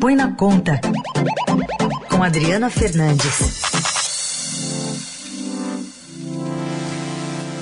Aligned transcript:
Põe 0.00 0.16
na 0.16 0.34
Conta, 0.34 0.80
com 2.08 2.22
Adriana 2.22 2.70
Fernandes. 2.70 3.60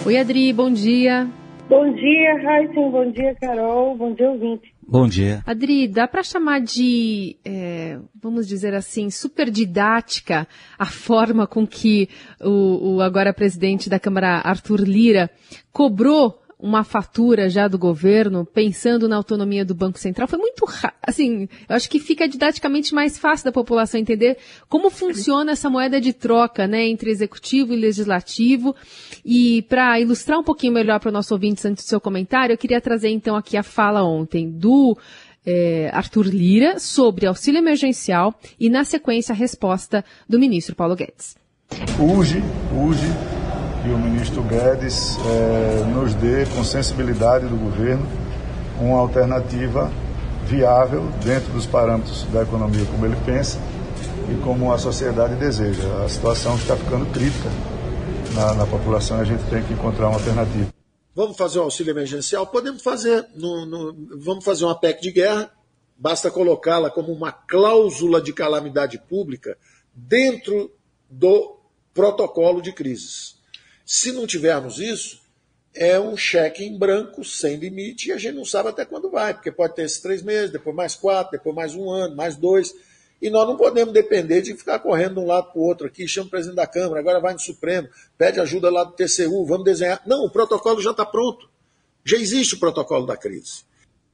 Oi, 0.07 0.17
Adri, 0.17 0.53
bom 0.53 0.71
dia. 0.71 1.29
Bom 1.69 1.93
dia, 1.93 2.40
Raíssen, 2.40 2.93
bom 2.93 3.11
dia, 3.11 3.35
Carol, 3.40 3.96
bom 3.96 4.14
dia, 4.14 4.30
ouvinte. 4.30 4.72
Bom 4.87 5.09
dia. 5.09 5.43
Adri, 5.45 5.88
dá 5.88 6.06
para 6.06 6.22
chamar 6.22 6.61
de, 6.61 7.37
é, 7.45 7.98
vamos 8.14 8.46
dizer 8.46 8.73
assim, 8.73 9.11
super 9.11 9.50
didática 9.50 10.46
a 10.79 10.86
forma 10.86 11.45
com 11.45 11.66
que 11.66 12.09
o, 12.41 12.95
o 12.95 13.02
agora 13.02 13.34
presidente 13.34 13.91
da 13.91 13.98
Câmara, 13.98 14.41
Arthur 14.45 14.82
Lira, 14.82 15.29
cobrou 15.73 16.41
uma 16.59 16.82
fatura 16.82 17.48
já 17.48 17.68
do 17.68 17.79
governo, 17.79 18.45
pensando 18.45 19.08
na 19.08 19.16
autonomia 19.16 19.64
do 19.64 19.75
Banco 19.75 19.98
Central, 19.98 20.27
foi 20.27 20.38
muito, 20.38 20.66
assim, 21.00 21.48
eu 21.68 21.77
acho 21.77 21.88
que 21.88 22.00
fica 22.00 22.27
didaticamente 22.27 22.93
mais 22.93 23.16
fácil 23.16 23.45
da 23.45 23.52
população 23.52 24.00
entender 24.00 24.36
como 24.68 24.90
funciona 24.90 25.52
essa 25.52 25.71
moeda 25.71 26.00
de 26.00 26.13
troca, 26.13 26.66
né, 26.66 26.89
entre 26.89 27.11
executivo 27.11 27.72
e 27.72 27.76
legislativo. 27.76 28.75
E 29.25 29.63
para 29.63 30.00
ilustrar 30.00 30.39
um 30.39 30.43
pouquinho 30.43 30.72
melhor 30.72 30.99
para 30.99 31.11
o 31.11 31.13
nosso 31.13 31.32
ouvinte 31.32 31.66
antes 31.66 31.85
do 31.85 31.89
seu 31.89 32.00
comentário, 32.00 32.52
eu 32.52 32.58
queria 32.58 32.80
trazer 32.80 33.11
então 33.11 33.36
aqui 33.36 33.56
a 33.56 33.62
fala 33.62 34.02
ontem 34.02 34.50
do 34.50 34.98
é, 35.47 35.91
Arthur 35.92 36.27
Lira 36.27 36.80
sobre 36.80 37.27
auxílio 37.27 37.58
emergencial 37.58 38.34
e, 38.58 38.69
na 38.69 38.84
sequência, 38.84 39.33
a 39.33 39.36
resposta 39.36 40.05
do 40.28 40.38
ministro 40.38 40.75
Paulo 40.75 40.97
Guedes. 40.97 41.36
Urge, 42.00 42.42
urge 42.75 43.38
o 43.91 43.98
ministro 43.98 44.42
Guedes 44.42 45.17
é, 45.27 45.84
nos 45.84 46.15
dê, 46.15 46.47
com 46.55 46.65
sensibilidade 46.65 47.47
do 47.47 47.56
governo, 47.56 48.06
uma 48.81 48.98
alternativa 48.98 49.91
viável 50.45 51.03
dentro 51.25 51.53
dos 51.53 51.67
parâmetros 51.67 52.25
da 52.33 52.42
economia 52.42 52.84
como 52.87 53.05
ele 53.05 53.17
pensa 53.27 53.59
e 54.31 54.42
como 54.42 54.73
a 54.73 54.78
sociedade 54.78 55.34
deseja. 55.37 55.83
A 56.05 56.08
situação 56.08 56.56
está 56.56 56.77
ficando 56.77 57.06
crítica 57.12 57.48
na, 58.34 58.55
na 58.55 58.67
população 58.67 59.19
e 59.19 59.20
a 59.20 59.25
gente 59.25 59.45
tem 59.50 59.62
que 59.62 59.72
encontrar 59.72 60.08
uma 60.08 60.17
alternativa. 60.17 60.73
Vamos 61.14 61.36
fazer 61.36 61.58
um 61.58 61.62
auxílio 61.62 61.91
emergencial? 61.91 62.47
Podemos 62.47 62.83
fazer. 62.83 63.27
No, 63.34 63.67
no, 63.67 63.97
vamos 64.19 64.45
fazer 64.45 64.64
uma 64.64 64.78
PEC 64.78 65.00
de 65.02 65.12
guerra, 65.12 65.50
basta 65.97 66.30
colocá-la 66.30 66.91
como 66.91 67.12
uma 67.12 67.33
cláusula 67.33 68.23
de 68.23 68.33
calamidade 68.33 68.98
pública 68.98 69.58
dentro 69.95 70.70
do 71.11 71.58
protocolo 71.92 72.62
de 72.62 72.73
crises. 72.73 73.38
Se 73.91 74.12
não 74.12 74.27
tivermos 74.27 74.78
isso, 74.78 75.19
é 75.75 75.98
um 75.98 76.14
cheque 76.14 76.62
em 76.62 76.78
branco, 76.78 77.25
sem 77.25 77.56
limite, 77.56 78.11
e 78.11 78.12
a 78.12 78.19
gente 78.19 78.34
não 78.34 78.45
sabe 78.45 78.69
até 78.69 78.84
quando 78.84 79.08
vai, 79.08 79.33
porque 79.33 79.50
pode 79.50 79.75
ter 79.75 79.84
esses 79.84 79.98
três 79.98 80.20
meses, 80.22 80.50
depois 80.50 80.77
mais 80.77 80.95
quatro, 80.95 81.33
depois 81.33 81.56
mais 81.56 81.75
um 81.75 81.89
ano, 81.89 82.14
mais 82.14 82.36
dois. 82.36 82.75
E 83.20 83.30
nós 83.30 83.48
não 83.48 83.56
podemos 83.56 83.95
depender 83.95 84.42
de 84.42 84.55
ficar 84.55 84.78
correndo 84.80 85.14
de 85.14 85.20
um 85.20 85.27
lado 85.27 85.50
para 85.50 85.58
o 85.58 85.64
outro 85.64 85.86
aqui, 85.86 86.06
chama 86.06 86.27
o 86.27 86.30
presidente 86.30 86.56
da 86.56 86.67
Câmara, 86.67 87.00
agora 87.00 87.19
vai 87.19 87.33
no 87.33 87.39
Supremo, 87.39 87.89
pede 88.19 88.39
ajuda 88.39 88.70
lá 88.70 88.84
do 88.84 88.92
TCU, 88.92 89.47
vamos 89.47 89.64
desenhar. 89.64 90.02
Não, 90.06 90.23
o 90.27 90.30
protocolo 90.30 90.83
já 90.83 90.91
está 90.91 91.06
pronto. 91.06 91.48
Já 92.05 92.19
existe 92.19 92.56
o 92.56 92.61
protocolo 92.61 93.06
da 93.06 93.17
crise. 93.17 93.64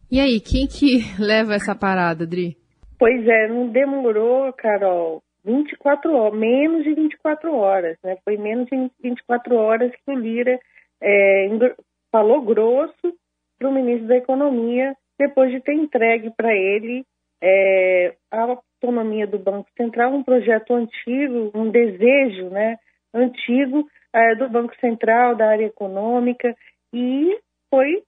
E 0.09 0.21
aí, 0.21 0.39
quem 0.39 0.69
que 0.69 1.05
leva 1.19 1.53
essa 1.53 1.75
parada, 1.75 2.25
Dri? 2.25 2.57
Pois 2.97 3.27
é, 3.27 3.49
não 3.49 3.69
demorou, 3.69 4.53
Carol, 4.53 5.21
24 5.45 6.15
horas, 6.15 6.39
menos 6.39 6.85
de 6.85 6.95
24 6.95 7.55
horas, 7.55 7.99
né? 8.03 8.17
Foi 8.25 8.37
menos 8.37 8.67
de 8.67 8.91
24 9.03 9.57
horas 9.57 9.93
que 9.93 10.11
o 10.11 10.19
Lira 10.19 10.59
é, 11.03 11.49
falou 12.11 12.43
grosso 12.43 13.15
para 13.59 13.69
o 13.69 13.73
ministro 13.73 14.09
da 14.09 14.17
Economia, 14.17 14.97
depois 15.19 15.51
de 15.51 15.61
ter 15.61 15.75
entregue 15.75 16.31
para 16.31 16.55
ele 16.55 17.05
é, 17.43 18.15
a 18.31 18.43
autonomia 18.43 19.27
do 19.27 19.39
Banco 19.39 19.69
Central, 19.77 20.15
um 20.15 20.23
projeto 20.23 20.75
antigo, 20.75 21.51
um 21.55 21.71
desejo 21.71 22.49
né, 22.49 22.77
antigo 23.13 23.87
é, 24.13 24.35
do 24.35 24.49
Banco 24.49 24.75
Central, 24.77 25.37
da 25.37 25.51
área 25.51 25.67
econômica, 25.67 26.55
e 26.93 27.39
foi, 27.69 28.03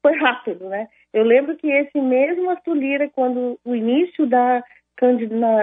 foi 0.00 0.16
rápido. 0.16 0.68
Né? 0.68 0.88
Eu 1.12 1.24
lembro 1.24 1.56
que 1.56 1.66
esse 1.66 2.00
mesmo 2.00 2.48
Arthur 2.48 2.74
Lira, 2.74 3.10
quando 3.10 3.58
o 3.64 3.74
início 3.74 4.26
da 4.26 4.62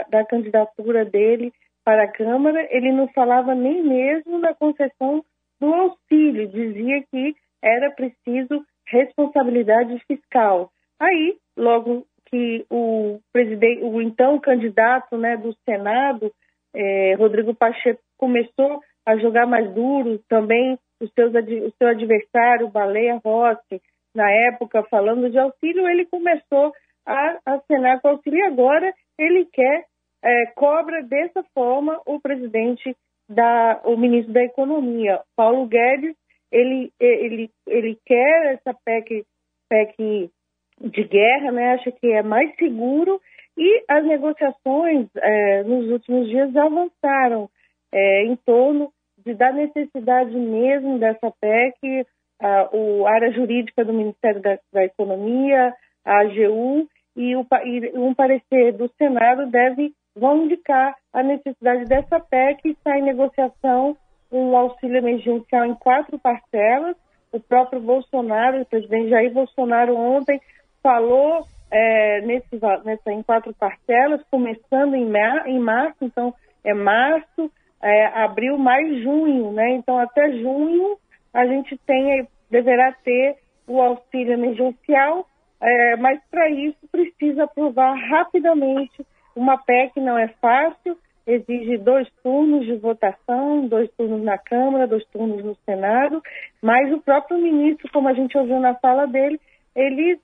da 0.10 0.26
candidatura 0.26 1.06
dele 1.06 1.54
para 1.84 2.04
a 2.04 2.12
Câmara, 2.12 2.68
ele 2.70 2.92
não 2.92 3.08
falava 3.10 3.56
nem 3.56 3.84
mesmo 3.84 4.40
na 4.40 4.54
concessão 4.54 5.24
do 5.60 5.74
auxílio, 5.74 6.48
dizia 6.48 7.04
que 7.10 7.36
era 7.62 7.92
preciso 7.92 8.64
responsabilidade 8.88 9.98
fiscal. 10.08 10.70
Aí, 11.00 11.38
logo 11.56 12.06
que 12.26 12.66
o 12.70 13.20
presidente, 13.32 13.84
o 13.84 14.02
então 14.02 14.40
candidato 14.40 15.18
né, 15.18 15.38
do 15.38 15.56
Senado, 15.64 16.32
eh, 16.74 17.16
Rodrigo 17.16 17.56
Pacheco, 17.56 18.02
começou 18.18 18.82
a 19.06 19.16
jogar 19.18 19.46
mais 19.46 19.74
duro, 19.74 20.20
também 20.28 20.78
o, 21.02 21.08
seus, 21.08 21.34
o 21.34 21.72
seu 21.78 21.88
adversário, 21.88 22.70
Baleia 22.70 23.20
Rossi, 23.24 23.82
na 24.14 24.30
época, 24.30 24.84
falando 24.90 25.30
de 25.30 25.38
auxílio, 25.38 25.88
ele 25.88 26.06
começou 26.06 26.74
a 27.06 27.38
assinar 27.46 28.02
com 28.02 28.10
auxílio 28.10 28.40
e 28.40 28.44
agora 28.44 28.94
ele 29.18 29.46
quer, 29.46 29.86
é, 30.24 30.46
cobra 30.56 31.04
dessa 31.04 31.44
forma 31.54 32.02
o 32.06 32.20
presidente, 32.20 32.96
da, 33.30 33.82
o 33.84 33.98
ministro 33.98 34.34
da 34.34 34.44
Economia, 34.44 35.22
Paulo 35.36 35.68
Guedes, 35.68 36.16
ele, 36.52 36.92
ele, 37.00 37.50
ele 37.68 37.98
quer 38.06 38.54
essa 38.54 38.74
PEC, 38.86 39.26
PEC 39.70 40.32
de 40.80 41.04
guerra, 41.04 41.52
né, 41.52 41.74
acha 41.74 41.92
que 41.92 42.08
é 42.08 42.24
mais 42.24 42.56
seguro. 42.56 43.20
E 43.58 43.84
as 43.88 44.06
negociações 44.06 45.08
é, 45.18 45.64
nos 45.64 45.90
últimos 45.90 46.30
dias 46.30 46.56
avançaram 46.56 47.50
é, 47.92 48.24
em 48.24 48.36
torno 48.36 48.92
de, 49.26 49.34
da 49.34 49.52
necessidade 49.52 50.36
mesmo 50.36 51.00
dessa 51.00 51.32
PEC, 51.42 52.06
a, 52.40 52.70
a 52.72 53.10
área 53.10 53.32
jurídica 53.32 53.84
do 53.84 53.94
Ministério 53.94 54.42
da, 54.42 54.60
da 54.72 54.86
Economia, 54.86 55.74
a 56.06 56.22
AGU 56.22 56.88
e, 57.18 57.36
o, 57.36 57.46
e 57.66 57.98
um 57.98 58.14
parecer 58.14 58.74
do 58.74 58.88
Senado 58.96 59.48
deve 59.48 59.92
vão 60.16 60.46
indicar 60.46 60.96
a 61.12 61.24
necessidade 61.24 61.86
dessa 61.86 62.20
PEC 62.20 62.62
e 62.64 62.72
está 62.72 62.98
em 62.98 63.04
negociação 63.04 63.98
um 64.32 64.56
auxílio 64.56 64.98
emergencial 64.98 65.66
em 65.66 65.74
quatro 65.76 66.20
parcelas. 66.20 66.96
O 67.32 67.40
próprio 67.40 67.80
Bolsonaro, 67.80 68.62
o 68.62 68.66
presidente 68.66 69.10
Jair 69.10 69.34
Bolsonaro 69.34 69.96
ontem 69.96 70.40
falou 70.82 71.46
é, 71.72 72.22
nesse, 72.22 72.60
nessa, 72.84 73.12
em 73.12 73.24
quatro 73.24 73.54
parcelas, 73.54 74.22
começando 74.30 74.96
em, 74.96 75.12
em 75.46 75.60
março, 75.60 75.98
então 76.02 76.34
é 76.64 76.74
março, 76.74 77.52
é, 77.82 78.06
abril, 78.08 78.58
mais 78.58 79.02
junho, 79.02 79.52
né? 79.52 79.72
Então 79.72 79.98
até 79.98 80.32
junho 80.34 80.98
a 81.34 81.46
gente 81.46 81.78
tem, 81.86 82.28
deverá 82.50 82.92
ter 83.04 83.38
o 83.68 83.82
auxílio 83.82 84.34
emergencial 84.34 85.26
é, 85.62 85.96
mas 85.98 86.20
para 86.30 86.50
isso 86.50 86.78
precisa 86.92 87.44
aprovar 87.44 87.96
rapidamente 87.96 89.06
uma 89.36 89.58
PEC, 89.58 90.00
não 90.00 90.18
é 90.18 90.28
fácil, 90.42 90.98
exige 91.26 91.78
dois 91.78 92.08
turnos 92.24 92.66
de 92.66 92.76
votação, 92.78 93.68
dois 93.68 93.90
turnos 93.92 94.24
na 94.24 94.38
Câmara, 94.38 94.88
dois 94.88 95.06
turnos 95.08 95.44
no 95.44 95.56
Senado, 95.66 96.24
mas 96.62 96.92
o 96.92 97.02
próprio 97.02 97.38
ministro, 97.38 97.90
como 97.92 98.08
a 98.08 98.14
gente 98.14 98.38
ouviu 98.38 98.60
na 98.60 98.76
fala 98.76 99.06
dele, 99.06 99.40
ele 99.76 100.20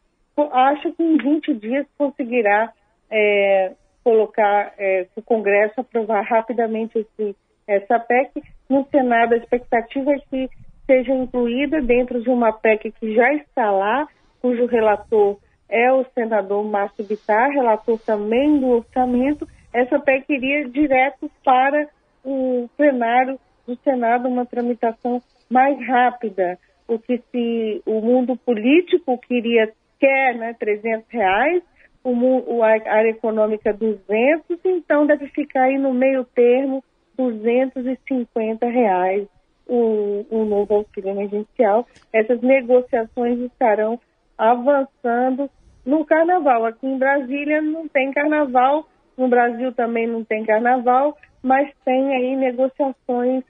acha 0.52 0.92
que 0.92 1.04
em 1.04 1.18
20 1.18 1.54
dias 1.56 1.86
conseguirá 1.98 2.72
é, 3.12 3.74
colocar 4.04 4.74
é, 4.78 5.06
o 5.16 5.22
Congresso 5.22 5.82
aprovar 5.82 6.22
rapidamente 6.24 6.98
esse, 6.98 7.36
essa 7.68 8.00
PEC. 8.00 8.44
No 8.70 8.86
Senado, 8.90 9.34
a 9.34 9.38
expectativa 9.38 10.12
é 10.12 10.20
que 10.20 10.50
seja 10.86 11.14
incluída 11.14 11.82
dentro 11.82 12.22
de 12.22 12.30
uma 12.30 12.52
PEC 12.52 12.92
que 12.92 13.14
já 13.14 13.34
está 13.34 13.72
lá, 13.72 14.08
cujo 14.44 14.66
relator 14.66 15.38
é 15.70 15.90
o 15.92 16.04
senador 16.14 16.66
Márcio 16.66 17.06
Bittar, 17.06 17.50
relator 17.50 17.98
também 18.00 18.59
do 18.59 18.68
orçamento, 18.68 19.47
essa 19.73 19.97
PEC 19.97 20.26
iria 20.34 20.70
direto 20.70 21.32
para 21.44 21.88
o 22.26 22.70
plenário 22.76 23.40
do 23.66 23.76
Senado, 23.78 24.28
uma 24.28 24.46
tramitação 24.46 25.22
mais 25.50 25.79
rápida. 25.88 26.59
O 26.85 27.00
que 27.00 27.22
se 27.32 27.82
o 27.85 28.02
mundo 28.02 28.35
político 28.35 29.17
queria, 29.17 29.72
quer, 29.97 30.35
né, 30.35 30.53
300 30.59 31.09
reais, 31.09 31.64
o, 32.03 32.62
a 32.62 32.67
área 32.67 33.09
econômica 33.09 33.73
200, 33.73 34.59
então 34.66 35.08
deve 35.08 35.28
ficar 35.29 35.64
aí 35.64 35.78
no 35.78 35.94
meio 35.94 36.26
termo 36.26 36.84
250 37.17 38.66
reais 38.67 39.26
o, 39.66 40.26
o 40.29 40.44
novo 40.44 40.76
auxílio 40.76 41.12
emergencial. 41.12 41.88
Essas 42.12 42.41
negociações 42.41 43.40
estarão 43.40 43.97
avançando 44.38 45.50
no 45.85 46.06
carnaval. 46.06 46.66
Aqui 46.66 46.88
em 46.88 46.97
Brasília 46.97 47.62
não 47.62 47.88
tem 47.88 48.12
carnaval, 48.12 48.88
no 49.18 49.28
Brasil 49.28 49.72
também 49.74 50.08
não 50.08 50.24
tem 50.24 50.46
carnaval, 50.46 51.18
mas 51.41 51.70
tem 51.85 52.16
aí 52.16 52.35
negociações 52.35 53.44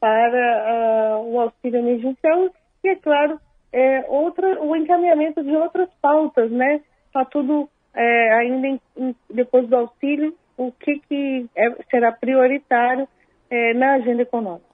para 0.00 1.20
uh, 1.20 1.32
o 1.32 1.40
auxílio 1.40 1.78
emergencial 1.78 2.50
e, 2.84 2.88
é 2.88 2.96
claro, 2.96 3.40
é, 3.72 4.04
outra, 4.08 4.62
o 4.62 4.76
encaminhamento 4.76 5.42
de 5.42 5.54
outras 5.54 5.88
pautas, 6.00 6.50
né? 6.50 6.80
Está 7.06 7.24
tudo 7.24 7.68
é, 7.94 8.32
ainda 8.34 8.66
em, 8.68 8.80
em, 8.96 9.16
depois 9.30 9.66
do 9.68 9.76
auxílio, 9.76 10.34
o 10.56 10.70
que, 10.72 11.00
que 11.00 11.46
é, 11.56 11.70
será 11.90 12.12
prioritário 12.12 13.08
é, 13.50 13.74
na 13.74 13.94
agenda 13.94 14.22
econômica. 14.22 14.65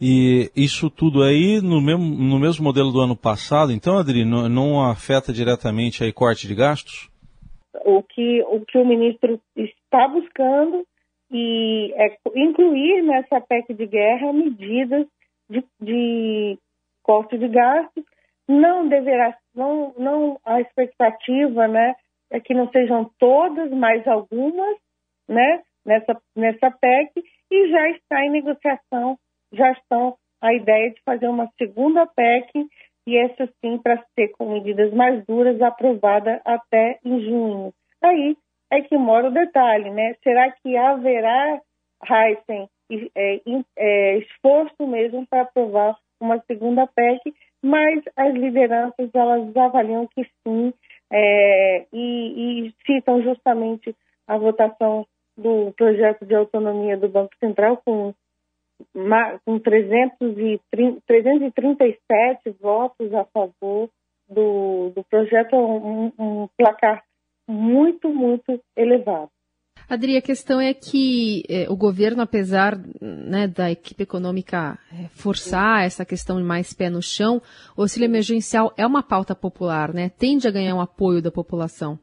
E 0.00 0.50
isso 0.54 0.90
tudo 0.90 1.22
aí 1.22 1.60
no 1.62 1.80
mesmo, 1.80 2.04
no 2.04 2.38
mesmo 2.38 2.64
modelo 2.64 2.92
do 2.92 3.00
ano 3.00 3.16
passado, 3.16 3.72
então, 3.72 3.96
Adri, 3.96 4.24
não, 4.24 4.48
não 4.48 4.82
afeta 4.82 5.32
diretamente 5.32 6.04
aí 6.04 6.12
corte 6.12 6.46
de 6.46 6.54
gastos? 6.54 7.10
O 7.84 8.02
que, 8.02 8.42
o 8.42 8.60
que 8.66 8.76
o 8.78 8.86
ministro 8.86 9.40
está 9.56 10.06
buscando 10.08 10.84
e 11.30 11.92
é 11.94 12.16
incluir 12.34 13.02
nessa 13.02 13.40
PEC 13.40 13.74
de 13.74 13.86
guerra 13.86 14.32
medidas 14.32 15.06
de, 15.48 15.64
de 15.80 16.58
corte 17.02 17.38
de 17.38 17.48
gastos. 17.48 18.04
Não 18.48 18.88
deverá, 18.88 19.36
não, 19.54 19.92
não 19.98 20.40
a 20.44 20.60
expectativa, 20.60 21.66
né, 21.66 21.94
é 22.30 22.38
que 22.38 22.54
não 22.54 22.70
sejam 22.70 23.10
todas, 23.18 23.70
mas 23.72 24.06
algumas, 24.06 24.76
né, 25.28 25.62
nessa 25.84 26.16
nessa 26.34 26.70
PEC 26.70 27.24
e 27.50 27.70
já 27.70 27.90
está 27.90 28.24
em 28.24 28.30
negociação, 28.30 29.18
já 29.52 29.72
estão 29.72 30.16
a 30.40 30.52
ideia 30.54 30.90
de 30.90 31.00
fazer 31.02 31.28
uma 31.28 31.48
segunda 31.58 32.06
PEC 32.06 32.66
e 33.06 33.16
essa 33.16 33.48
sim 33.60 33.78
para 33.78 34.02
ser 34.14 34.28
com 34.28 34.52
medidas 34.52 34.92
mais 34.92 35.24
duras 35.26 35.60
aprovada 35.62 36.40
até 36.44 36.98
em 37.04 37.20
junho. 37.20 37.72
Aí 38.02 38.36
é 38.70 38.80
que 38.82 38.96
mora 38.96 39.28
o 39.28 39.32
detalhe, 39.32 39.90
né? 39.90 40.14
Será 40.22 40.50
que 40.50 40.76
haverá, 40.76 41.60
Heisen, 42.04 42.68
é, 43.14 43.40
é, 43.76 44.18
esforço 44.18 44.86
mesmo 44.86 45.26
para 45.26 45.42
aprovar 45.42 45.96
uma 46.20 46.38
segunda 46.46 46.86
PEC, 46.86 47.34
mas 47.62 48.02
as 48.16 48.34
lideranças 48.34 49.10
elas 49.14 49.56
avaliam 49.56 50.06
que 50.06 50.24
sim 50.42 50.72
é, 51.12 51.86
e, 51.92 52.66
e 52.68 52.74
citam 52.86 53.22
justamente 53.22 53.94
a 54.26 54.36
votação 54.36 55.06
do 55.36 55.72
projeto 55.76 56.24
de 56.24 56.34
autonomia 56.34 56.96
do 56.96 57.08
Banco 57.08 57.34
Central 57.38 57.80
com, 57.84 58.14
com 59.44 59.58
330, 59.58 60.62
337 61.06 62.50
votos 62.60 63.12
a 63.14 63.24
favor 63.26 63.88
do, 64.28 64.90
do 64.94 65.04
projeto, 65.04 65.56
um, 65.56 66.12
um 66.18 66.48
placar 66.56 67.02
muito, 67.48 68.08
muito 68.08 68.60
elevado. 68.76 69.30
Adri, 69.88 70.16
a 70.16 70.22
questão 70.22 70.60
é 70.60 70.74
que 70.74 71.44
eh, 71.48 71.66
o 71.70 71.76
governo, 71.76 72.20
apesar 72.20 72.76
né, 73.00 73.46
da 73.46 73.70
equipe 73.70 74.02
econômica 74.02 74.76
eh, 74.92 75.06
forçar 75.10 75.84
essa 75.84 76.04
questão 76.04 76.38
de 76.38 76.42
mais 76.42 76.74
pé 76.74 76.90
no 76.90 77.00
chão, 77.00 77.40
o 77.76 77.82
auxílio 77.82 78.06
emergencial 78.06 78.72
é 78.76 78.84
uma 78.84 79.00
pauta 79.00 79.32
popular, 79.32 79.94
né? 79.94 80.08
Tende 80.08 80.48
a 80.48 80.50
ganhar 80.50 80.74
um 80.74 80.80
apoio 80.80 81.22
da 81.22 81.30
população. 81.30 81.96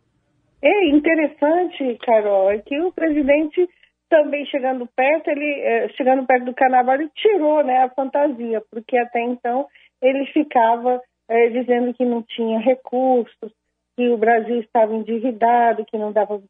É 0.62 0.90
interessante, 0.92 1.98
Carol, 2.06 2.52
é 2.52 2.60
que 2.60 2.80
o 2.80 2.94
presidente 2.94 3.68
também 4.10 4.46
chegando 4.46 4.88
perto, 4.96 5.30
ele 5.30 5.60
eh, 5.62 5.90
chegando 5.90 6.26
perto 6.26 6.46
do 6.46 6.54
carnaval, 6.54 6.96
ele 6.96 7.10
tirou 7.16 7.64
né, 7.64 7.84
a 7.84 7.90
fantasia, 7.90 8.62
porque 8.70 8.98
até 8.98 9.22
então 9.22 9.68
ele 10.02 10.26
ficava 10.28 11.02
eh, 11.30 11.50
dizendo 11.50 11.94
que 11.94 12.06
não 12.06 12.22
tinha 12.22 12.60
recursos, 12.60 13.52
que 13.96 14.10
o 14.10 14.18
Brasil 14.18 14.60
estava 14.60 14.94
endividado, 14.94 15.86
que 15.86 15.98
não 15.98 16.12
dava, 16.12 16.42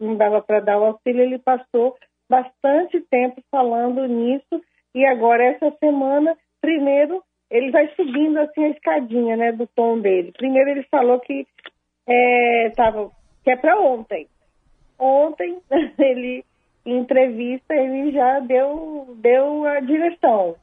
não 0.00 0.16
dava 0.16 0.40
para 0.40 0.60
dar 0.60 0.78
o 0.78 0.84
auxílio. 0.84 1.22
Ele 1.22 1.38
passou 1.38 1.96
bastante 2.28 3.00
tempo 3.10 3.42
falando 3.50 4.06
nisso 4.06 4.62
e 4.94 5.04
agora 5.04 5.44
essa 5.44 5.70
semana, 5.78 6.36
primeiro 6.60 7.22
ele 7.50 7.70
vai 7.70 7.86
subindo 7.94 8.38
assim 8.38 8.64
a 8.64 8.68
escadinha, 8.70 9.36
né, 9.36 9.52
do 9.52 9.66
tom 9.66 10.00
dele. 10.00 10.32
Primeiro 10.32 10.70
ele 10.70 10.82
falou 10.84 11.20
que 11.20 11.46
é, 12.08 12.70
tava 12.74 13.10
que 13.44 13.50
é 13.50 13.56
para 13.56 13.78
ontem. 13.78 14.26
Ontem, 14.98 15.60
ele, 15.98 16.44
em 16.84 16.98
entrevista, 16.98 17.74
ele 17.74 18.12
já 18.12 18.40
deu, 18.40 19.14
deu 19.18 19.64
a 19.66 19.80
direção, 19.80 20.56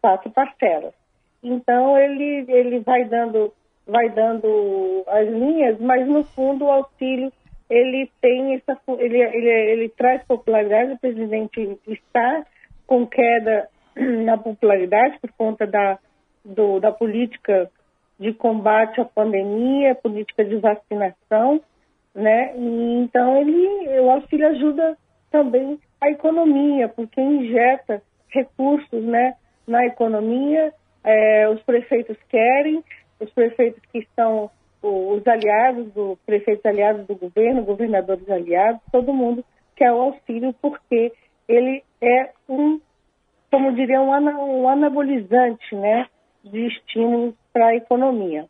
quatro 0.00 0.30
parcelas. 0.30 0.94
Então, 1.42 1.98
ele, 1.98 2.44
ele 2.48 2.80
vai 2.80 3.04
dando 3.04 3.52
vai 3.86 4.10
dando 4.10 5.02
as 5.06 5.26
linhas, 5.28 5.80
mas 5.80 6.06
no 6.06 6.22
fundo 6.22 6.66
o 6.66 6.70
auxílio 6.70 7.32
ele 7.70 8.10
tem 8.20 8.54
essa 8.54 8.78
ele, 8.98 9.18
ele, 9.18 9.48
ele 9.48 9.88
traz 9.88 10.22
popularidade, 10.24 10.92
o 10.92 10.98
presidente 10.98 11.78
está 11.86 12.44
com 12.86 13.06
queda 13.06 13.68
na 13.96 14.36
popularidade 14.36 15.18
por 15.20 15.32
conta 15.32 15.66
da, 15.66 15.98
do, 16.44 16.78
da 16.80 16.92
política 16.92 17.70
de 18.18 18.32
combate 18.32 19.00
à 19.00 19.04
pandemia, 19.04 19.94
política 19.94 20.44
de 20.44 20.56
vacinação, 20.56 21.60
né? 22.14 22.54
E, 22.56 22.94
então 23.02 23.36
ele, 23.36 24.00
o 24.00 24.10
auxílio 24.10 24.48
ajuda 24.48 24.98
também 25.30 25.78
a 26.00 26.10
economia, 26.10 26.88
porque 26.88 27.20
injeta 27.20 28.02
recursos, 28.28 29.04
né, 29.04 29.34
na 29.66 29.84
economia. 29.86 30.72
É, 31.04 31.48
os 31.48 31.62
prefeitos 31.62 32.16
querem, 32.28 32.82
os 33.20 33.30
prefeitos 33.30 33.82
que 33.92 34.06
são 34.14 34.50
os 34.82 35.26
aliados, 35.26 35.92
do 35.92 36.18
prefeitos 36.24 36.64
aliados 36.64 37.06
do 37.06 37.14
governo, 37.16 37.64
governadores 37.64 38.28
aliados, 38.30 38.80
todo 38.92 39.12
mundo 39.12 39.44
quer 39.74 39.92
o 39.92 40.00
auxílio 40.00 40.54
porque 40.60 41.12
ele 41.48 41.82
é 42.00 42.30
um, 42.48 42.80
como 43.50 43.72
diria, 43.72 44.00
um, 44.00 44.10
um 44.10 44.68
anabolizante, 44.68 45.74
né, 45.74 46.06
de 46.44 46.66
estímulos 46.66 47.34
para 47.52 47.68
a 47.68 47.76
economia. 47.76 48.46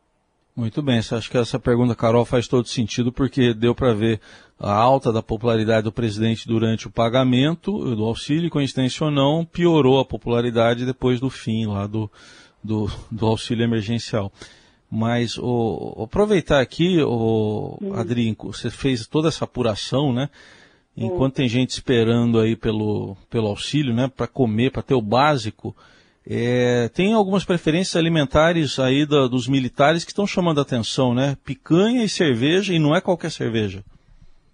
Muito 0.59 0.81
bem, 0.81 0.97
acho 0.97 1.31
que 1.31 1.37
essa 1.37 1.57
pergunta, 1.57 1.95
Carol, 1.95 2.25
faz 2.25 2.45
todo 2.45 2.67
sentido, 2.67 3.13
porque 3.13 3.53
deu 3.53 3.73
para 3.73 3.93
ver 3.93 4.19
a 4.59 4.73
alta 4.73 5.09
da 5.09 5.23
popularidade 5.23 5.85
do 5.85 5.91
presidente 5.91 6.45
durante 6.45 6.85
o 6.85 6.91
pagamento 6.91 7.95
do 7.95 8.03
auxílio, 8.03 8.49
coincidência 8.49 9.05
ou 9.05 9.09
não, 9.09 9.45
piorou 9.45 10.01
a 10.01 10.05
popularidade 10.05 10.85
depois 10.85 11.21
do 11.21 11.29
fim 11.29 11.65
lá 11.65 11.87
do, 11.87 12.11
do, 12.61 12.91
do 13.09 13.25
auxílio 13.25 13.63
emergencial. 13.63 14.33
Mas 14.91 15.37
o, 15.37 16.01
aproveitar 16.03 16.59
aqui, 16.59 17.01
o, 17.01 17.77
Adri, 17.95 18.35
você 18.37 18.69
fez 18.69 19.07
toda 19.07 19.29
essa 19.29 19.45
apuração, 19.45 20.11
né? 20.11 20.29
Enquanto 20.97 21.35
tem 21.35 21.47
gente 21.47 21.69
esperando 21.69 22.37
aí 22.37 22.57
pelo, 22.57 23.15
pelo 23.29 23.47
auxílio, 23.47 23.93
né, 23.93 24.11
para 24.13 24.27
comer, 24.27 24.71
para 24.71 24.81
ter 24.81 24.93
o 24.93 25.01
básico, 25.01 25.73
é, 26.29 26.87
tem 26.89 27.13
algumas 27.13 27.43
preferências 27.43 27.95
alimentares 27.95 28.77
aí 28.77 29.03
da, 29.03 29.27
dos 29.27 29.47
militares 29.47 30.05
que 30.05 30.11
estão 30.11 30.27
chamando 30.27 30.59
a 30.59 30.61
atenção, 30.61 31.15
né? 31.15 31.35
Picanha 31.43 32.03
e 32.03 32.09
cerveja, 32.09 32.71
e 32.71 32.77
não 32.77 32.95
é 32.95 33.01
qualquer 33.01 33.31
cerveja. 33.31 33.83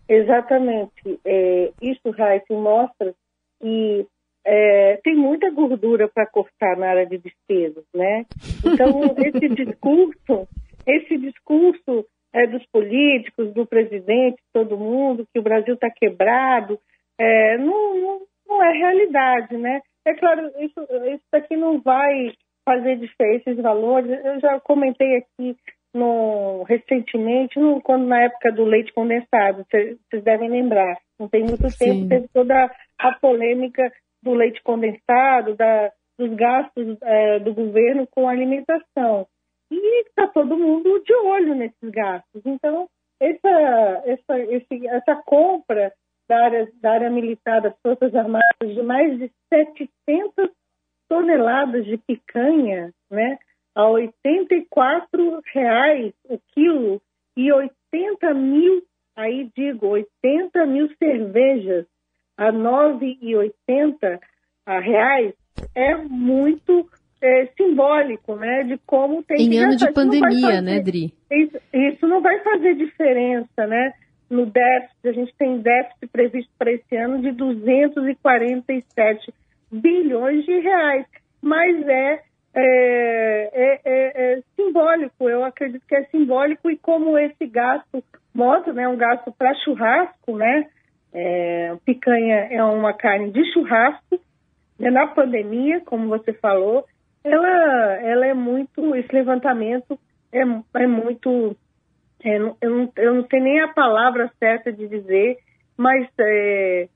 Exatamente. 0.07 1.19
É, 1.25 1.71
isso, 1.81 2.11
Raíssa, 2.11 2.53
mostra 2.53 3.13
que 3.59 4.07
é, 4.45 4.99
tem 5.03 5.15
muita 5.15 5.51
gordura 5.51 6.07
para 6.07 6.25
cortar 6.25 6.77
na 6.77 6.87
área 6.87 7.05
de 7.05 7.17
despesas, 7.17 7.83
né? 7.93 8.25
Então, 8.63 9.01
esse 9.19 9.49
discurso, 9.49 10.47
esse 10.87 11.17
discurso 11.17 12.05
é, 12.31 12.47
dos 12.47 12.65
políticos, 12.67 13.53
do 13.53 13.65
presidente, 13.65 14.37
todo 14.53 14.77
mundo, 14.77 15.27
que 15.33 15.39
o 15.39 15.43
Brasil 15.43 15.73
está 15.73 15.89
quebrado, 15.89 16.79
é, 17.19 17.57
não, 17.57 17.99
não, 17.99 18.21
não 18.47 18.63
é 18.63 18.71
realidade, 18.77 19.57
né? 19.57 19.81
É 20.05 20.13
claro, 20.13 20.51
isso, 20.59 20.79
isso 21.13 21.25
aqui 21.33 21.57
não 21.57 21.81
vai 21.81 22.31
fazer 22.63 22.97
diferença 22.97 23.49
esses 23.49 23.61
valores. 23.61 24.23
Eu 24.23 24.39
já 24.39 24.59
comentei 24.59 25.17
aqui 25.17 25.55
no, 25.93 26.63
recentemente, 26.63 27.59
no, 27.59 27.81
quando 27.81 28.05
na 28.05 28.23
época 28.23 28.51
do 28.51 28.65
leite 28.65 28.93
condensado, 28.93 29.65
vocês 29.69 30.23
devem 30.23 30.49
lembrar. 30.49 30.97
Não 31.19 31.29
tem 31.29 31.43
muito 31.43 31.69
Sim. 31.69 31.77
tempo, 31.77 32.09
teve 32.09 32.27
toda 32.33 32.69
a 32.99 33.11
polêmica 33.13 33.91
do 34.21 34.33
leite 34.33 34.61
condensado, 34.61 35.55
da, 35.55 35.91
dos 36.19 36.33
gastos 36.35 36.97
é, 37.01 37.39
do 37.39 37.53
governo 37.53 38.07
com 38.11 38.27
alimentação. 38.27 39.25
E 39.71 40.01
está 40.01 40.27
todo 40.27 40.57
mundo 40.57 41.01
de 41.03 41.13
olho 41.13 41.55
nesses 41.55 41.89
gastos. 41.89 42.41
Então, 42.45 42.87
essa, 43.19 44.03
essa, 44.05 44.39
esse, 44.39 44.87
essa 44.87 45.15
compra 45.25 45.93
da 46.27 46.43
área, 46.43 46.67
da 46.81 46.91
área 46.91 47.09
militar 47.09 47.61
das 47.61 47.73
Forças 47.81 48.13
Armadas 48.15 48.43
de 48.61 48.81
mais 48.81 49.17
de 49.17 49.31
700 49.49 50.49
toneladas 51.07 51.85
de 51.85 51.97
picanha, 51.97 52.91
né, 53.09 53.37
a 53.75 53.87
84 53.87 55.41
reais 55.53 56.13
o 56.27 56.39
quilo 56.53 57.01
e 57.37 57.51
80 57.51 58.33
mil, 58.33 58.81
aí 59.15 59.49
digo, 59.55 59.87
80 59.87 60.65
mil 60.65 60.89
cervejas 60.97 61.85
a 62.37 62.51
9,80 62.51 64.19
reais 64.81 65.33
é 65.75 65.95
muito 65.95 66.89
é, 67.21 67.45
simbólico, 67.57 68.35
né, 68.35 68.63
de 68.63 68.77
como 68.85 69.23
tem 69.23 69.37
em 69.37 69.57
ano 69.59 69.75
de 69.75 69.91
pandemia, 69.91 70.61
né, 70.61 70.79
Dri? 70.79 71.13
Isso, 71.31 71.57
isso 71.71 72.07
não 72.07 72.21
vai 72.21 72.39
fazer 72.39 72.75
diferença, 72.75 73.67
né? 73.67 73.93
no 74.29 74.45
déficit, 74.45 75.07
a 75.07 75.11
gente 75.11 75.33
tem 75.37 75.59
déficit 75.59 76.04
previsto 76.15 76.51
para 76.57 76.71
esse 76.71 76.95
ano 76.95 77.21
de 77.21 77.33
247 77.33 79.33
bilhões 79.69 80.45
de 80.45 80.59
reais, 80.59 81.05
mas 81.41 81.85
é, 81.85 82.21
é, 82.55 83.49
é, 83.53 83.81
é, 83.85 84.41
simbólico, 84.55 85.29
eu 85.29 85.43
acredito 85.43 85.85
que 85.85 85.95
é 85.95 86.05
simbólico 86.05 86.71
e 86.71 86.77
como 86.77 87.17
esse 87.17 87.45
gasto 87.45 88.01
moto, 88.33 88.71
né, 88.71 88.87
um 88.87 88.95
gasto 88.95 89.29
para 89.37 89.53
churrasco, 89.55 90.37
né? 90.37 90.69
É, 91.13 91.75
picanha 91.85 92.47
é 92.49 92.63
uma 92.63 92.93
carne 92.93 93.29
de 93.31 93.51
churrasco. 93.51 94.17
Né, 94.79 94.89
na 94.89 95.07
pandemia, 95.07 95.81
como 95.81 96.07
você 96.07 96.31
falou, 96.33 96.85
ela, 97.23 97.47
ela 98.01 98.25
é 98.25 98.33
muito, 98.33 98.95
esse 98.95 99.13
levantamento 99.13 99.99
é, 100.31 100.41
é 100.81 100.87
muito, 100.87 101.57
é, 102.23 102.37
eu, 102.37 102.69
não, 102.69 102.89
eu 102.95 103.13
não 103.15 103.27
sei 103.27 103.41
nem 103.41 103.59
a 103.59 103.67
palavra 103.69 104.31
certa 104.39 104.71
de 104.71 104.87
dizer, 104.87 105.37
mas 105.77 106.07
é, 106.19 106.89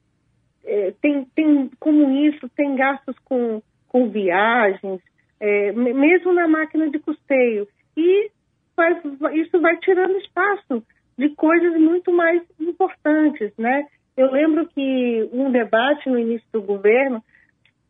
é, 0.66 0.94
tem, 1.02 1.26
tem, 1.36 1.70
como 1.80 2.10
isso, 2.28 2.50
tem 2.50 2.76
gastos 2.76 3.18
com, 3.26 3.62
com 3.88 4.10
viagens, 4.10 5.02
é, 5.40 5.72
mesmo 5.72 6.34
na 6.34 6.48
máquina 6.48 6.90
de 6.90 7.00
custeio. 7.00 7.68
E 7.96 8.32
faz, 8.76 8.98
isso 9.34 9.60
vai 9.60 9.78
tirando 9.78 10.18
espaço 10.18 10.84
de 11.18 11.30
coisas 11.30 11.80
muito 11.80 12.14
mais 12.14 12.42
importantes, 12.60 13.52
né? 13.58 13.86
Eu 14.16 14.32
lembro 14.32 14.68
que 14.68 15.30
um 15.32 15.52
debate 15.52 16.10
no 16.10 16.20
início 16.20 16.48
do 16.52 16.62
governo 16.62 17.24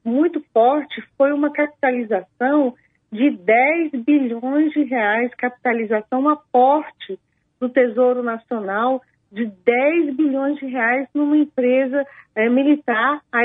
muito 0.04 0.44
forte 0.54 1.02
foi 1.18 1.32
uma 1.32 1.52
capitalização 1.52 2.76
de 3.12 3.32
10 3.32 3.92
bilhões 4.04 4.72
de 4.72 4.84
reais, 4.84 5.34
capitalização 5.36 6.30
aporte 6.30 7.20
do 7.60 7.70
Tesouro 7.70 8.24
Nacional 8.24 9.02
de 9.32 9.46
10 9.46 10.16
bilhões 10.16 10.58
de 10.58 10.66
reais 10.66 11.08
numa 11.14 11.38
empresa 11.38 12.06
é, 12.36 12.50
militar, 12.50 13.22
a 13.32 13.42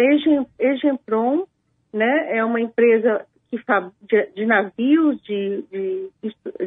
Egempron, 0.58 1.46
né? 1.92 2.36
É 2.36 2.44
uma 2.44 2.60
empresa 2.60 3.26
que 3.50 3.58
de, 4.02 4.26
de 4.34 4.46
navios, 4.46 5.22
de, 5.22 5.64
de, 5.70 6.10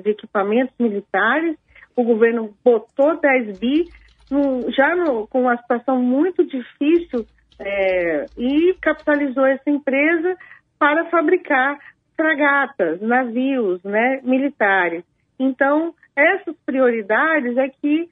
de, 0.02 0.10
equipamentos 0.10 0.74
militares. 0.80 1.58
O 1.96 2.04
governo 2.04 2.54
botou 2.64 3.20
10 3.20 3.60
bi, 3.60 3.86
no, 4.30 4.72
já 4.72 4.96
no, 4.96 5.28
com 5.28 5.42
uma 5.42 5.58
situação 5.58 6.02
muito 6.02 6.46
difícil, 6.46 7.26
é, 7.60 8.26
e 8.38 8.76
capitalizou 8.82 9.46
essa 9.46 9.70
empresa 9.70 10.38
para 10.78 11.06
fabricar 11.06 11.80
fragatas, 12.16 13.02
navios 13.02 13.82
né, 13.84 14.22
militares. 14.24 15.04
Então, 15.40 15.94
essas 16.16 16.56
prioridades 16.66 17.58
é 17.58 17.70
que 17.70 18.10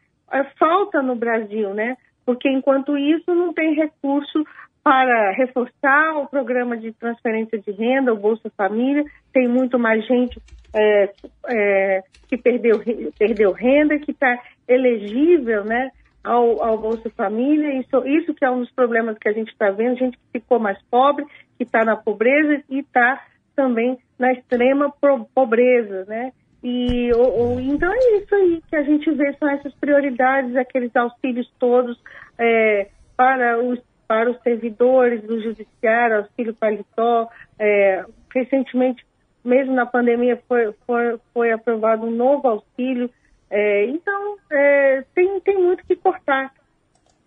falta 0.58 1.02
no 1.02 1.16
Brasil, 1.16 1.74
né? 1.74 1.98
Porque 2.26 2.50
enquanto 2.50 2.98
isso 2.98 3.34
não 3.34 3.54
tem 3.54 3.74
recurso 3.74 4.44
para 4.84 5.32
reforçar 5.32 6.18
o 6.18 6.28
programa 6.28 6.78
de 6.78 6.92
transferência 6.92 7.58
de 7.60 7.72
renda, 7.72 8.14
o 8.14 8.18
Bolsa 8.18 8.52
Família, 8.56 9.04
tem 9.34 9.48
muito 9.48 9.80
mais 9.80 10.06
gente 10.06 10.40
é, 10.76 11.10
é, 11.50 12.04
que 12.28 12.38
perdeu, 12.38 12.82
perdeu 13.18 13.52
renda, 13.52 13.98
que 13.98 14.12
está 14.12 14.38
elegível 14.68 15.64
né, 15.64 15.90
ao, 16.24 16.64
ao, 16.64 16.78
Bolsa 16.78 17.10
Família. 17.10 17.80
Isso, 17.80 18.08
isso 18.08 18.34
que 18.34 18.46
é 18.46 18.52
um 18.52 18.60
dos 18.60 18.72
problemas 18.72 19.18
que 19.18 19.28
a 19.28 19.34
gente 19.34 19.50
está 19.50 19.72
vendo, 19.72 19.98
gente 19.98 20.18
que 20.18 20.40
ficou 20.40 20.60
mais 20.60 20.78
pobre, 20.92 21.26
que 21.58 21.64
está 21.64 21.84
na 21.84 21.96
pobreza 21.96 22.64
e 22.70 22.80
está 22.80 23.24
também 23.56 23.98
na 24.20 24.34
extrema 24.34 24.94
pobreza, 25.34 26.06
né? 26.06 26.32
E 26.64 27.12
ou, 27.14 27.60
então 27.60 27.92
é 27.92 28.18
isso 28.18 28.34
aí 28.34 28.64
que 28.70 28.76
a 28.76 28.84
gente 28.84 29.12
vê, 29.12 29.34
são 29.34 29.50
essas 29.50 29.74
prioridades, 29.76 30.56
aqueles 30.56 30.96
auxílios 30.96 31.52
todos 31.60 32.00
é, 32.38 32.88
para, 33.16 33.62
os, 33.62 33.80
para 34.08 34.32
os 34.32 34.42
servidores 34.42 35.22
do 35.24 35.42
judiciário, 35.42 36.18
auxílio 36.18 36.54
paletó. 36.54 37.30
É, 37.60 38.04
recentemente, 38.34 39.06
mesmo 39.44 39.74
na 39.74 39.86
pandemia, 39.86 40.42
foi, 40.48 40.74
foi, 40.86 41.20
foi 41.34 41.52
aprovado 41.52 42.08
um 42.08 42.12
novo 42.12 42.48
auxílio. 42.48 43.10
É, 43.50 43.86
então, 43.86 44.38
é, 44.52 45.04
tem, 45.14 45.40
tem 45.42 45.58
muito 45.58 45.86
que 45.86 45.96
cortar. 45.96 46.52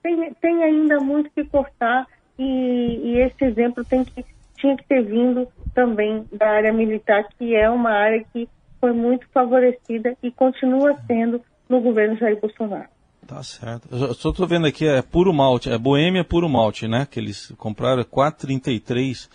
Tem, 0.03 0.33
tem 0.35 0.63
ainda 0.63 1.01
muito 1.01 1.31
que 1.31 1.45
cortar 1.45 2.07
e, 2.39 3.01
e 3.03 3.19
esse 3.19 3.45
exemplo 3.45 3.85
tem 3.85 4.05
que, 4.05 4.25
tinha 4.57 4.77
que 4.77 4.85
ter 4.85 5.03
vindo 5.03 5.49
também 5.75 6.25
da 6.33 6.49
área 6.49 6.73
militar, 6.73 7.27
que 7.37 7.55
é 7.55 7.69
uma 7.69 7.91
área 7.91 8.25
que 8.33 8.49
foi 8.81 8.93
muito 8.93 9.27
favorecida 9.33 10.17
e 10.23 10.31
continua 10.31 10.97
sendo 11.07 11.41
no 11.69 11.81
governo 11.81 12.17
Jair 12.17 12.41
Bolsonaro. 12.41 12.89
Tá 13.27 13.43
certo. 13.43 13.89
Eu 13.93 14.15
só 14.15 14.31
estou 14.31 14.47
vendo 14.47 14.67
aqui, 14.67 14.89
é 14.89 15.03
puro 15.03 15.35
malte, 15.35 15.71
é 15.71 15.77
Boêmia 15.77 16.25
puro 16.25 16.49
malte, 16.49 16.89
né? 16.89 17.07
Que 17.11 17.21
eles 17.21 17.53
compraram 17.59 18.03
4,33. 18.03 19.29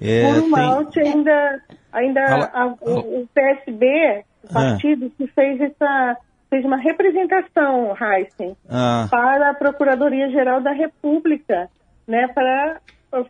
É, 0.00 0.26
puro 0.26 0.40
tem... 0.40 0.50
malte 0.50 1.00
ainda, 1.00 1.62
ainda 1.92 2.26
Fala... 2.26 2.50
a, 2.52 2.66
o, 2.80 3.22
o, 3.22 3.28
PSB, 3.32 4.24
o 4.42 4.52
partido, 4.52 5.10
que 5.10 5.26
fez 5.28 5.60
essa 5.60 6.16
fez 6.48 6.64
uma 6.64 6.76
representação, 6.76 7.94
Heisen, 8.00 8.56
ah. 8.68 9.08
para 9.10 9.50
a 9.50 9.54
Procuradoria-Geral 9.54 10.60
da 10.60 10.70
República, 10.70 11.68
né, 12.06 12.28
para, 12.28 12.80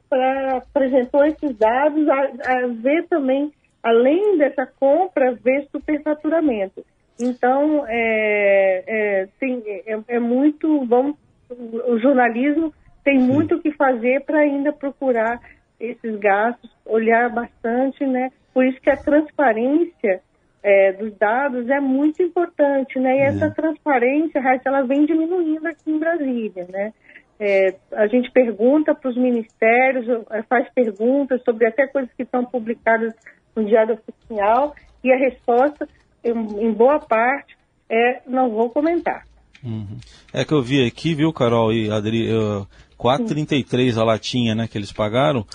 para 0.09 0.59
apresentou 0.59 1.25
esses 1.25 1.57
dados, 1.57 2.07
a, 2.09 2.15
a 2.15 2.67
ver 2.69 3.07
também 3.09 3.51
além 3.83 4.39
dessa 4.39 4.67
compra, 4.67 5.33
vê 5.35 5.67
superfaturamento. 5.71 6.85
Então, 7.21 7.85
é, 7.89 8.85
é, 8.87 9.29
tem, 9.41 9.63
é, 9.87 9.99
é 10.09 10.19
muito, 10.19 10.85
vamos, 10.87 11.17
o 11.49 11.99
jornalismo 11.99 12.73
tem 13.05 13.19
muito 13.19 13.55
o 13.55 13.63
que 13.63 13.71
fazer 13.73 14.25
para 14.25 14.41
ainda 14.41 14.73
procurar 14.73 15.41
esses 15.79 16.19
gastos, 16.19 16.71
olhar 16.85 17.31
bastante, 17.31 18.05
né? 18.05 18.31
Por 18.53 18.65
isso 18.65 18.81
que 18.81 18.91
a 18.91 18.97
transparência 18.97 20.21
é, 20.63 20.93
dos 20.93 21.17
dados 21.17 21.69
é 21.69 21.79
muito 21.79 22.23
importante, 22.23 22.99
né? 22.99 23.17
E 23.17 23.21
essa 23.21 23.51
transparência, 23.51 24.41
ela 24.65 24.83
vem 24.83 25.07
diminuindo 25.07 25.67
aqui 25.67 25.91
em 25.91 25.99
Brasília, 25.99 26.67
né? 26.69 26.93
É, 27.39 27.75
a 27.93 28.07
gente 28.07 28.31
pergunta 28.33 28.95
para 28.95 29.11
os 29.11 29.17
ministérios, 29.17 30.07
faz 30.49 30.69
perguntas 30.75 31.43
sobre 31.45 31.67
até 31.67 31.87
coisas 31.87 32.11
que 32.15 32.23
estão 32.23 32.45
publicadas 32.45 33.15
no 33.57 33.65
Diário 33.65 33.99
Oficial 34.07 34.75
e 35.03 35.13
a 35.13 35.17
resposta, 35.17 35.89
em, 36.23 36.73
boa 36.73 36.99
parte, 37.01 37.57
é 37.89 38.21
não 38.27 38.51
vou 38.51 38.71
comentar. 38.71 39.25
Uhum. 39.65 39.99
É 40.33 40.45
que 40.45 40.53
eu 40.53 40.63
vi 40.63 40.87
aqui, 40.87 41.15
viu, 41.15 41.33
Carol 41.33 41.73
e 41.73 41.91
Adri, 41.91 42.33
uh, 42.33 42.67
4,33 42.99 43.97
a 43.97 44.05
latinha, 44.05 44.55
né, 44.55 44.69
que 44.69 44.77
eles 44.77 44.93
pagaram, 44.93 45.47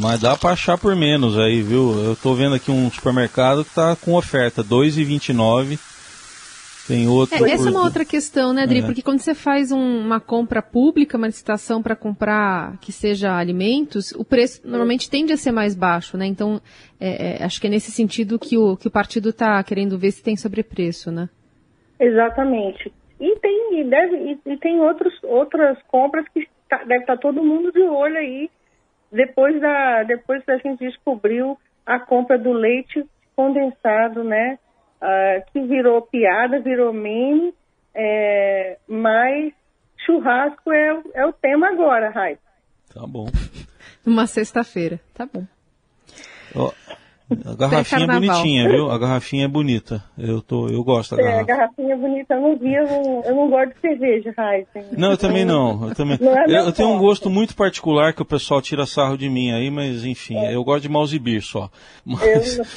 mas 0.00 0.20
dá 0.20 0.36
para 0.36 0.50
achar 0.50 0.78
por 0.78 0.94
menos 0.94 1.38
aí, 1.38 1.62
viu? 1.62 1.92
Eu 2.04 2.16
tô 2.16 2.34
vendo 2.34 2.54
aqui 2.54 2.70
um 2.70 2.90
supermercado 2.90 3.64
que 3.64 3.74
tá 3.74 3.96
com 3.96 4.14
oferta, 4.14 4.62
2,29 4.62 5.78
tem 6.88 7.06
outro. 7.06 7.36
É, 7.36 7.50
essa 7.50 7.68
é 7.68 7.70
uma 7.70 7.84
outra 7.84 8.04
questão, 8.04 8.54
né, 8.54 8.62
Adri? 8.62 8.78
É. 8.78 8.82
Porque 8.82 9.02
quando 9.02 9.20
você 9.20 9.34
faz 9.34 9.70
um, 9.70 10.00
uma 10.00 10.18
compra 10.18 10.62
pública, 10.62 11.18
uma 11.18 11.26
licitação 11.26 11.82
para 11.82 11.94
comprar 11.94 12.78
que 12.78 12.90
seja 12.90 13.36
alimentos, 13.36 14.12
o 14.12 14.24
preço 14.24 14.66
normalmente 14.66 15.10
tende 15.10 15.32
a 15.32 15.36
ser 15.36 15.52
mais 15.52 15.76
baixo, 15.76 16.16
né? 16.16 16.26
Então, 16.26 16.60
é, 16.98 17.42
é, 17.42 17.44
acho 17.44 17.60
que 17.60 17.66
é 17.66 17.70
nesse 17.70 17.92
sentido 17.92 18.38
que 18.38 18.56
o, 18.56 18.74
que 18.76 18.88
o 18.88 18.90
partido 18.90 19.28
está 19.28 19.62
querendo 19.62 19.98
ver 19.98 20.10
se 20.12 20.22
tem 20.22 20.34
sobrepreço, 20.34 21.12
né? 21.12 21.28
Exatamente. 22.00 22.90
E 23.20 23.36
tem, 23.36 23.80
e 23.80 23.84
deve, 23.84 24.16
e, 24.16 24.52
e 24.52 24.56
tem 24.56 24.80
outros, 24.80 25.12
outras 25.22 25.76
compras 25.88 26.24
que 26.32 26.48
tá, 26.68 26.78
deve 26.78 27.00
estar 27.00 27.16
tá 27.16 27.20
todo 27.20 27.44
mundo 27.44 27.70
de 27.70 27.82
olho 27.82 28.16
aí, 28.16 28.50
depois 29.12 29.60
da, 29.60 30.04
depois 30.04 30.42
da 30.46 30.56
gente 30.56 30.78
descobriu 30.78 31.58
a 31.84 31.98
compra 31.98 32.38
do 32.38 32.52
leite 32.52 33.04
condensado, 33.36 34.24
né? 34.24 34.58
Uh, 35.02 35.50
que 35.52 35.60
virou 35.60 36.02
piada, 36.02 36.60
virou 36.60 36.92
meme, 36.92 37.54
é, 37.94 38.78
mas 38.86 39.52
churrasco 40.04 40.72
é, 40.72 41.02
é 41.14 41.26
o 41.26 41.32
tema 41.32 41.68
agora, 41.68 42.10
Rai. 42.10 42.38
Tá 42.92 43.06
bom. 43.06 43.26
Numa 44.04 44.26
sexta-feira, 44.26 45.00
tá 45.14 45.26
bom. 45.26 45.44
Oh, 46.54 46.72
a 47.44 47.54
garrafinha 47.54 48.04
é 48.04 48.06
bonitinha, 48.06 48.68
viu? 48.68 48.90
A 48.90 48.98
garrafinha 48.98 49.44
é 49.44 49.48
bonita. 49.48 50.02
Eu, 50.16 50.40
tô, 50.40 50.68
eu 50.68 50.82
gosto 50.82 51.14
da 51.14 51.22
é, 51.22 51.24
garrafa. 51.24 51.38
É, 51.38 51.42
a 51.42 51.56
garrafinha 51.56 51.92
é 51.92 51.96
bonita. 51.96 52.34
Eu 52.34 52.40
não 52.40 52.56
vi, 52.56 52.74
eu 52.74 52.86
não, 52.86 53.22
eu 53.24 53.34
não 53.34 53.50
gosto 53.50 53.74
de 53.74 53.80
cerveja, 53.80 54.34
Heisen. 54.38 54.90
Não, 54.96 55.10
eu 55.10 55.18
também 55.18 55.44
não. 55.44 55.88
Eu, 55.88 55.94
também. 55.94 56.18
Não 56.20 56.36
é 56.36 56.44
eu, 56.46 56.66
eu 56.66 56.72
tenho 56.72 56.88
um 56.88 56.98
gosto 56.98 57.28
muito 57.28 57.54
particular 57.54 58.14
que 58.14 58.22
o 58.22 58.24
pessoal 58.24 58.62
tira 58.62 58.86
sarro 58.86 59.18
de 59.18 59.28
mim 59.28 59.52
aí, 59.52 59.70
mas 59.70 60.04
enfim, 60.06 60.38
é. 60.38 60.54
eu 60.54 60.64
gosto 60.64 60.82
de 60.82 60.88
mouse 60.88 61.18
beer 61.18 61.42
só. 61.42 61.70
Mas... 62.04 62.58
Eu... 62.58 62.64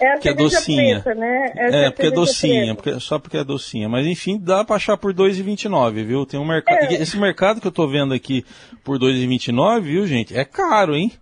É 0.00 0.12
a 0.12 0.18
que 0.18 0.28
é 0.28 0.34
docinha. 0.34 1.00
Preta, 1.00 1.18
né? 1.18 1.52
Essa 1.56 1.76
é, 1.76 1.90
porque 1.90 2.06
é 2.06 2.10
docinha, 2.10 2.74
porque, 2.74 3.00
só 3.00 3.18
porque 3.18 3.36
é 3.36 3.44
docinha. 3.44 3.88
Mas 3.88 4.06
enfim, 4.06 4.38
dá 4.38 4.64
pra 4.64 4.76
achar 4.76 4.96
por 4.96 5.12
2,29, 5.12 6.04
viu? 6.04 6.24
Tem 6.24 6.38
um 6.38 6.46
mercado. 6.46 6.84
É. 6.84 6.94
Esse 6.94 7.18
mercado 7.18 7.60
que 7.60 7.66
eu 7.66 7.72
tô 7.72 7.86
vendo 7.86 8.14
aqui 8.14 8.44
por 8.84 8.98
2,29, 8.98 9.80
viu, 9.80 10.06
gente? 10.06 10.36
É 10.36 10.44
caro, 10.44 10.94
hein? 10.94 11.12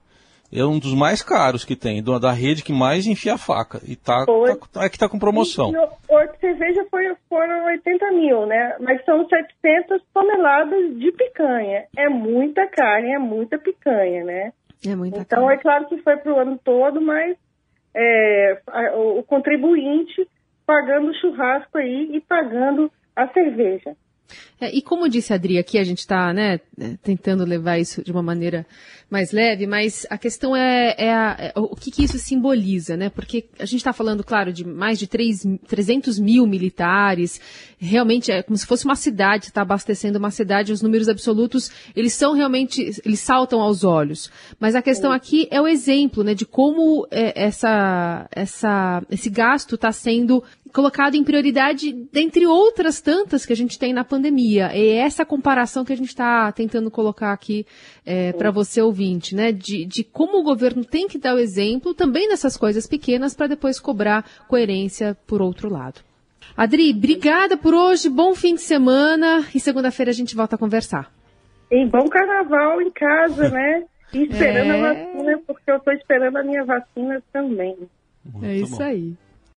É 0.56 0.64
um 0.64 0.78
dos 0.78 0.94
mais 0.94 1.22
caros 1.22 1.64
que 1.64 1.76
tem, 1.76 2.02
da 2.02 2.32
rede 2.32 2.64
que 2.64 2.72
mais 2.72 3.06
enfia 3.06 3.34
a 3.34 3.38
faca. 3.38 3.80
E 3.86 3.94
tá, 3.94 4.24
tá 4.72 4.84
é 4.84 4.88
que 4.88 4.98
tá 4.98 5.08
com 5.08 5.18
promoção. 5.18 5.70
O 5.70 6.38
Cerveja 6.40 6.86
foi, 6.90 7.14
foram 7.28 7.66
80 7.66 8.12
mil, 8.12 8.46
né? 8.46 8.76
Mas 8.80 9.04
são 9.04 9.26
700 9.28 10.02
toneladas 10.14 10.98
de 10.98 11.12
picanha. 11.12 11.84
É 11.96 12.08
muita 12.08 12.66
carne, 12.68 13.12
é 13.12 13.18
muita 13.18 13.58
picanha, 13.58 14.24
né? 14.24 14.52
É 14.86 14.94
muita 14.94 15.20
então 15.20 15.42
carne. 15.42 15.54
é 15.54 15.62
claro 15.62 15.86
que 15.86 15.98
foi 15.98 16.16
para 16.16 16.32
o 16.32 16.38
ano 16.38 16.58
todo, 16.64 17.00
mas 17.00 17.36
é, 17.94 18.60
a, 18.68 18.96
o, 18.96 19.18
o 19.18 19.22
contribuinte 19.22 20.28
pagando 20.66 21.14
churrasco 21.20 21.78
aí 21.78 22.10
e 22.12 22.20
pagando 22.20 22.90
a 23.14 23.28
cerveja. 23.28 23.96
É, 24.60 24.74
e 24.74 24.80
como 24.80 25.08
disse 25.08 25.32
a 25.32 25.36
Adri 25.36 25.58
aqui, 25.58 25.78
a 25.78 25.84
gente 25.84 25.98
está 25.98 26.32
né, 26.32 26.60
é, 26.78 26.96
tentando 27.02 27.44
levar 27.44 27.78
isso 27.78 28.02
de 28.02 28.10
uma 28.10 28.22
maneira 28.22 28.66
mais 29.08 29.30
leve, 29.30 29.66
mas 29.66 30.06
a 30.10 30.18
questão 30.18 30.56
é, 30.56 30.94
é, 30.98 31.12
a, 31.12 31.36
é 31.38 31.52
o 31.54 31.76
que, 31.76 31.90
que, 31.90 32.02
isso 32.02 32.18
simboliza, 32.18 32.96
né? 32.96 33.08
Porque 33.08 33.44
a 33.58 33.64
gente 33.64 33.76
está 33.76 33.92
falando, 33.92 34.24
claro, 34.24 34.52
de 34.52 34.66
mais 34.66 34.98
de 34.98 35.06
3, 35.06 35.46
300 35.68 36.18
mil 36.18 36.46
militares, 36.46 37.40
realmente 37.78 38.32
é 38.32 38.42
como 38.42 38.56
se 38.56 38.66
fosse 38.66 38.84
uma 38.84 38.96
cidade, 38.96 39.46
está 39.46 39.62
abastecendo 39.62 40.18
uma 40.18 40.30
cidade, 40.30 40.72
os 40.72 40.82
números 40.82 41.08
absolutos, 41.08 41.70
eles 41.94 42.14
são 42.14 42.32
realmente, 42.32 42.82
eles 43.04 43.20
saltam 43.20 43.60
aos 43.60 43.84
olhos. 43.84 44.30
Mas 44.58 44.74
a 44.74 44.82
questão 44.82 45.12
aqui 45.12 45.46
é 45.50 45.60
o 45.60 45.68
exemplo, 45.68 46.24
né, 46.24 46.34
de 46.34 46.44
como 46.44 47.06
é, 47.10 47.44
essa, 47.44 48.26
essa, 48.32 49.02
esse 49.08 49.30
gasto 49.30 49.76
está 49.76 49.92
sendo 49.92 50.42
colocado 50.76 51.14
em 51.14 51.24
prioridade 51.24 51.90
dentre 52.12 52.46
outras 52.46 53.00
tantas 53.00 53.46
que 53.46 53.52
a 53.54 53.56
gente 53.56 53.78
tem 53.78 53.94
na 53.94 54.04
pandemia. 54.04 54.68
É 54.74 54.96
essa 54.96 55.24
comparação 55.24 55.86
que 55.86 55.92
a 55.94 55.96
gente 55.96 56.08
está 56.08 56.52
tentando 56.52 56.90
colocar 56.90 57.32
aqui 57.32 57.64
é, 58.04 58.30
para 58.34 58.50
você 58.50 58.82
ouvinte, 58.82 59.34
né? 59.34 59.52
De, 59.52 59.86
de 59.86 60.04
como 60.04 60.38
o 60.38 60.42
governo 60.42 60.84
tem 60.84 61.08
que 61.08 61.18
dar 61.18 61.34
o 61.34 61.38
exemplo 61.38 61.94
também 61.94 62.28
nessas 62.28 62.58
coisas 62.58 62.86
pequenas 62.86 63.34
para 63.34 63.46
depois 63.46 63.80
cobrar 63.80 64.22
coerência 64.48 65.16
por 65.26 65.40
outro 65.40 65.72
lado. 65.72 66.02
Adri, 66.54 66.90
obrigada 66.94 67.56
por 67.56 67.72
hoje, 67.72 68.10
bom 68.10 68.34
fim 68.34 68.54
de 68.54 68.60
semana 68.60 69.46
e 69.54 69.58
segunda-feira 69.58 70.10
a 70.10 70.14
gente 70.14 70.36
volta 70.36 70.56
a 70.56 70.58
conversar. 70.58 71.10
E 71.70 71.86
bom 71.86 72.06
carnaval 72.06 72.82
em 72.82 72.90
casa, 72.90 73.48
né? 73.48 73.84
E 74.12 74.24
esperando 74.24 74.72
é... 74.72 74.78
a 74.78 74.92
vacina, 74.92 75.40
porque 75.46 75.70
eu 75.70 75.76
estou 75.76 75.94
esperando 75.94 76.36
a 76.36 76.42
minha 76.42 76.64
vacina 76.66 77.22
também. 77.32 77.76
Muito 78.22 78.44
é 78.44 78.56
isso 78.56 78.76
bom. 78.76 78.84
aí. 78.84 79.14